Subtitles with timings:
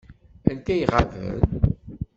[0.51, 1.39] Anta i iɣaben?